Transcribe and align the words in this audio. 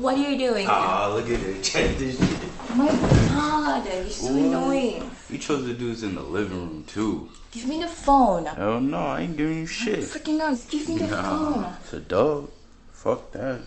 What 0.00 0.16
are 0.16 0.30
you 0.30 0.38
doing? 0.38 0.66
Ah, 0.68 1.10
look 1.12 1.26
at 1.26 1.40
it. 1.40 1.62
Check 1.70 1.96
this 1.98 2.16
shit. 2.18 2.38
Oh 2.70 2.74
my 2.76 2.86
god, 3.34 3.84
you're 3.86 4.08
so 4.10 4.28
annoying. 4.28 5.10
You 5.28 5.38
chose 5.38 5.64
to 5.66 5.74
do 5.74 5.90
this 5.92 6.02
in 6.04 6.14
the 6.14 6.22
living 6.22 6.56
room 6.56 6.84
too. 6.86 7.30
Give 7.50 7.66
me 7.66 7.80
the 7.80 7.88
phone. 7.88 8.46
Hell 8.46 8.80
no, 8.80 8.98
I 8.98 9.22
ain't 9.22 9.36
giving 9.36 9.58
you 9.58 9.66
shit. 9.66 10.00
Freaking 10.00 10.40
out, 10.40 10.58
give 10.70 10.88
me 10.88 10.98
the 10.98 11.08
Nah, 11.08 11.22
phone. 11.22 11.74
it's 11.82 11.92
a 11.94 12.00
dub. 12.00 12.48
Fuck 12.92 13.32
that. 13.32 13.60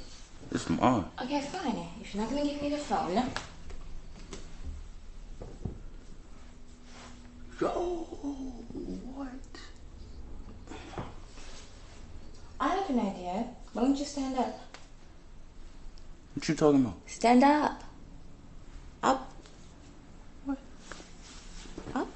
It's 0.51 0.69
mine. 0.69 1.05
Okay, 1.21 1.41
fine. 1.41 1.85
If 1.99 2.15
you're 2.15 2.23
not 2.23 2.31
gonna 2.31 2.45
give 2.45 2.61
me 2.61 2.69
the 2.69 2.77
phone, 2.77 3.23
Yo, 7.59 7.67
what? 9.15 9.27
I 12.59 12.67
have 12.69 12.89
an 12.89 12.99
idea. 12.99 13.45
Why 13.73 13.81
don't 13.83 13.97
you 13.97 14.05
stand 14.05 14.37
up? 14.37 14.70
What 16.33 16.47
you 16.47 16.55
talking 16.55 16.81
about? 16.81 16.95
Stand 17.07 17.43
up. 17.43 17.83
Up. 19.03 19.31
What? 20.45 20.57
Up. 21.93 22.07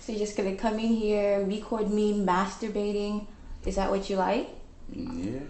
So 0.00 0.12
you're 0.12 0.18
just 0.18 0.36
gonna 0.36 0.56
come 0.56 0.74
in 0.74 0.92
here, 0.94 1.44
record 1.44 1.90
me 1.90 2.12
masturbating? 2.12 3.26
Is 3.64 3.76
that 3.76 3.90
what 3.90 4.10
you 4.10 4.16
like? 4.16 4.48
Yeah. 4.92 5.40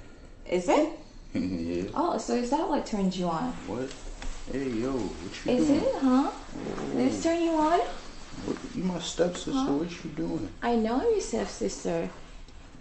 Is 0.49 0.69
it? 0.69 0.91
yeah. 1.35 1.91
Oh, 1.95 2.19
so 2.19 2.35
is 2.35 2.51
that 2.51 2.69
what 2.69 2.87
turns 2.87 3.19
you 3.19 3.27
on? 3.27 3.51
What? 3.67 3.91
Hey, 4.53 4.69
yo, 4.69 4.93
what 4.93 5.47
you 5.47 5.53
Is 5.53 5.67
doing? 5.67 5.81
Is 5.81 5.87
it, 5.87 5.95
huh? 6.01 6.31
This 6.95 7.23
turn 7.23 7.43
you 7.43 7.51
on? 7.51 7.81
What, 7.81 8.57
you 8.77 8.85
my 8.85 8.99
stepsister. 9.01 9.73
What 9.73 10.05
you 10.05 10.11
doing? 10.11 10.49
I 10.63 10.77
know 10.77 11.01
I'm 11.01 11.11
your 11.11 11.21
stepsister. 11.21 12.09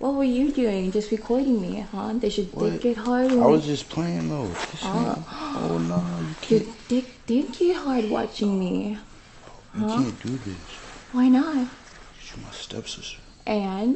What 0.04 0.16
were 0.16 0.26
you 0.26 0.52
doing? 0.52 0.92
Just 0.92 1.12
recording 1.12 1.62
me, 1.62 1.80
huh? 1.80 2.12
They 2.16 2.30
should 2.30 2.54
What? 2.54 2.74
dick 2.74 2.82
get 2.82 2.98
hard? 2.98 3.32
I 3.32 3.36
was 3.48 3.66
just 3.66 3.88
playing 3.88 4.28
though. 4.28 4.52
Oh. 4.84 5.64
Oh 5.64 5.78
no, 5.78 6.04
you 6.28 6.36
can't. 6.42 6.88
dick 6.90 7.06
did 7.26 7.54
get 7.54 7.78
hard 7.78 8.10
watching 8.10 8.60
me. 8.60 8.98
You 9.74 9.86
can't 9.88 10.22
do 10.22 10.36
this. 10.44 10.58
Why 11.14 11.30
not? 11.30 11.56
You're 11.56 12.44
my 12.44 12.52
stepsister. 12.52 13.22
And 13.48 13.96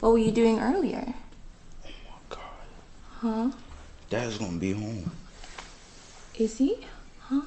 what 0.00 0.12
were 0.12 0.24
you 0.24 0.32
doing 0.32 0.58
earlier? 0.58 1.12
Oh 1.84 1.90
my 2.08 2.20
god. 2.30 2.40
Huh? 3.20 3.50
Dad's 4.08 4.38
gonna 4.38 4.56
be 4.56 4.72
home. 4.72 5.12
Is 6.34 6.56
he? 6.56 6.78
Huh? 7.28 7.42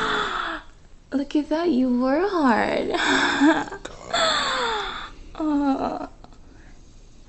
Look 1.18 1.34
at 1.34 1.48
that, 1.48 1.68
you 1.68 2.00
were 2.00 2.28
hard. 2.28 2.92
oh, 5.34 6.08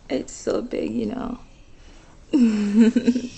it's 0.07 0.31
so 0.31 0.61
big, 0.61 0.91
you 0.91 1.07
know. 1.07 1.39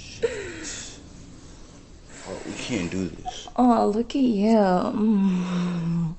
Oh, 2.28 2.40
we 2.46 2.52
can't 2.54 2.92
do 2.92 3.08
this. 3.08 3.48
Oh, 3.56 3.88
look 3.88 4.10
at 4.10 4.22
you. 4.22 4.56
Mm. 4.56 6.14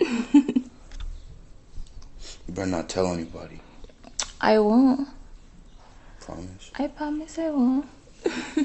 You 0.00 0.70
better 2.48 2.70
not 2.70 2.88
tell 2.88 3.12
anybody. 3.12 3.60
I 4.40 4.60
won't. 4.60 5.08
Promise. 6.20 6.70
I 6.76 6.86
promise 6.88 7.38
I 7.38 7.50
won't. 7.50 7.86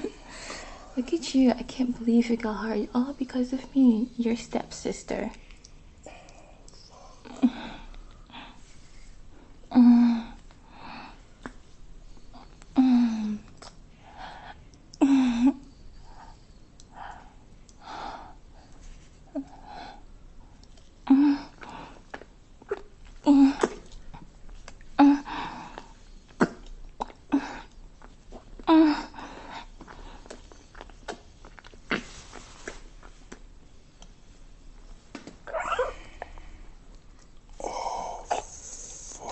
Look 0.99 1.13
at 1.13 1.33
you. 1.33 1.51
I 1.51 1.63
can't 1.63 1.97
believe 1.97 2.29
you 2.29 2.35
got 2.35 2.55
hard. 2.55 2.89
All 2.93 3.13
because 3.13 3.53
of 3.53 3.73
me, 3.73 4.09
your 4.17 4.35
stepsister. 4.35 5.31
Mm. 9.71 10.27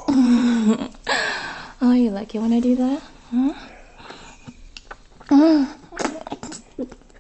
Mm. 0.10 0.48
Oh, 1.80 1.94
you 1.94 2.10
like 2.10 2.34
it 2.34 2.40
when 2.40 2.52
I 2.54 2.60
do 2.60 2.76
that? 2.76 3.02
Huh? 3.30 3.54
Mm. 5.30 5.68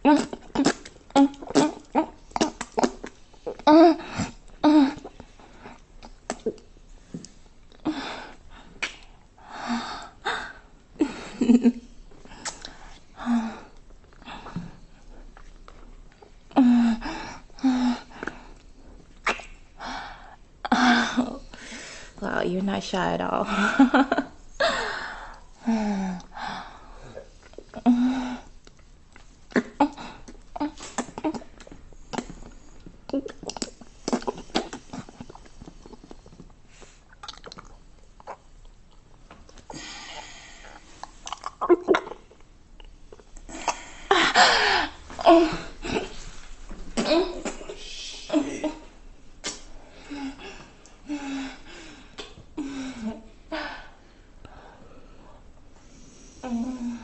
Mm. 0.03 0.36
you. 22.47 22.53
You're 22.55 22.63
not 22.63 22.83
shy 22.83 23.13
at 23.13 23.21
all. 23.21 23.45
oh. 45.25 45.59
Oh, 56.49 56.97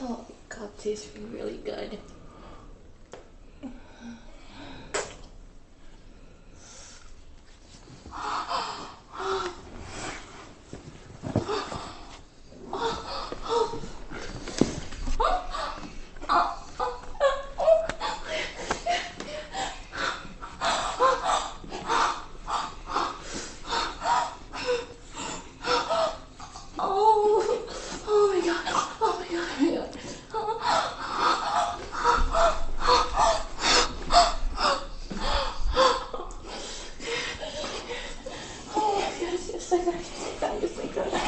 oh, 0.00 0.26
God 0.48 0.76
tastes 0.78 1.08
really 1.16 1.58
good. 1.58 1.98
Oh, 26.84 27.60
oh 28.08 28.34
my 28.34 28.40
god, 28.44 28.64
oh 29.00 29.16
my 29.20 29.26
god, 29.30 29.48
oh 30.34 30.42
my 30.48 30.54
god. 30.54 30.72
Oh, 38.74 38.98
yes, 39.20 39.50
yes, 39.52 39.72
I 39.72 39.74
got 39.84 39.94
it, 39.94 40.00
yes, 40.00 40.22
I 40.26 40.40
got 40.40 40.52
it, 40.56 40.62
yes, 40.62 40.78
I 40.78 40.86
got 40.88 41.06
it. 41.06 41.18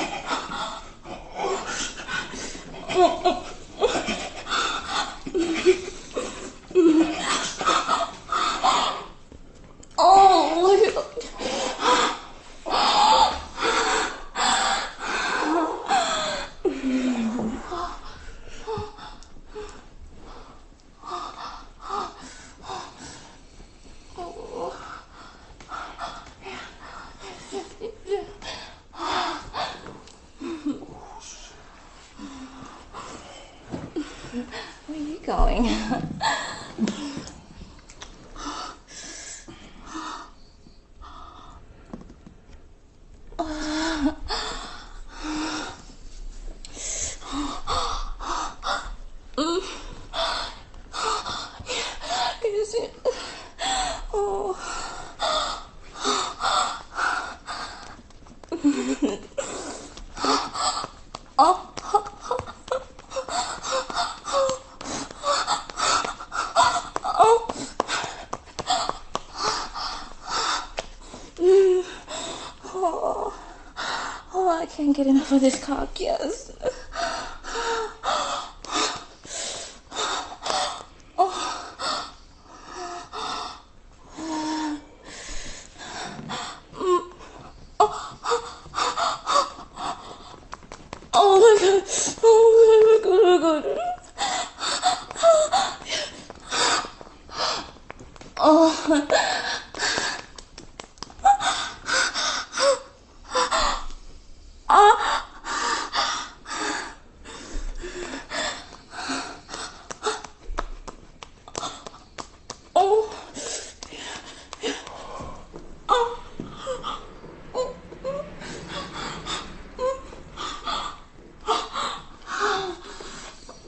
Oh, 9.96 10.60
look 10.62 10.88
at 10.88 10.94
Where 34.34 34.98
are 34.98 35.00
you 35.00 35.20
going? 35.20 35.64
Oh, 54.16 54.90
oh, 74.34 74.58
I 74.60 74.66
can't 74.66 74.94
get 74.96 75.06
enough 75.06 75.30
of 75.32 75.40
this 75.40 75.62
cock, 75.62 76.00
yes. 76.00 76.52
Oh 91.16 91.38
my 91.40 91.56
god, 91.60 91.84
oh 92.24 92.38
my 92.90 92.98
god, 93.04 93.20
oh 98.38 98.86
my 98.88 99.00
god. 99.06 99.10
Oh. 112.76 113.10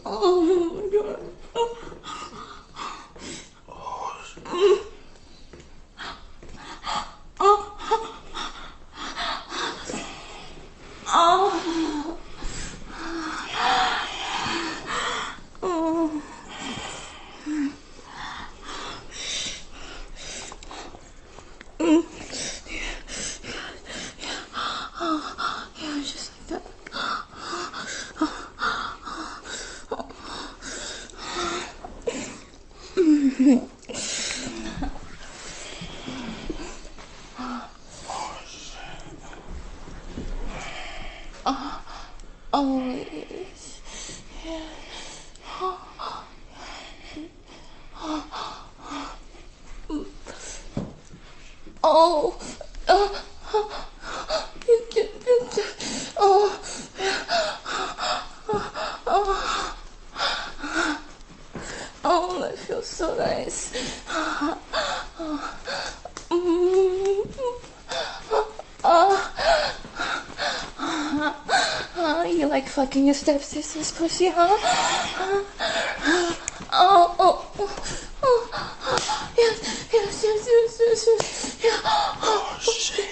Oh 0.09 0.71
my 0.73 0.89
god. 0.91 1.21
Yeah, 25.79 26.03
just 26.03 26.33
like 26.39 26.49
that. 26.49 26.63
Oh, 42.59 42.97
yes. 52.33 52.63
Oh, 52.89 53.23
oh, 53.53 53.83
oh, 56.19 56.61
oh, 62.05 62.41
that 62.43 62.59
feels 62.59 62.87
so 62.87 63.17
nice. 63.17 63.73
Oh, 71.99 72.25
you 72.25 72.47
like 72.47 72.69
fucking 72.69 73.07
your 73.07 73.15
stepsister's 73.15 73.91
pussy, 73.93 74.29
huh? 74.29 74.47
Oh, 76.73 77.17
oh, 77.19 77.51
oh, 77.59 77.75
oh, 78.23 79.33
yes, 79.37 79.89
yes, 79.93 80.23
yes, 80.25 80.49
yes, 80.49 80.81
yes, 80.81 81.07
yes, 81.07 81.65
yeah. 81.65 81.81
Oh, 81.85 82.59
shit. 82.61 83.07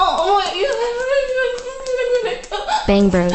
Oh, 0.00 0.40
my 2.24 2.34
God. 2.50 2.77
Bang 2.88 3.10
Bros. 3.10 3.30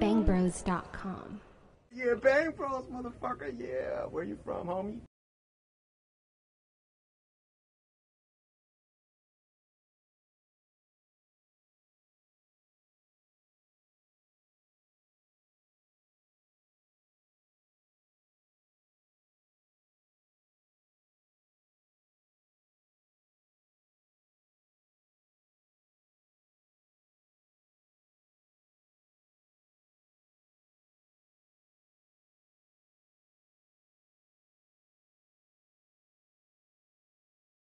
Bangbros.com. 0.00 1.40
Yeah, 1.92 2.14
Bang 2.14 2.50
Bros, 2.50 2.86
motherfucker. 2.92 3.54
Yeah, 3.56 4.06
where 4.06 4.24
you 4.24 4.36
from, 4.44 4.66
homie? 4.66 5.07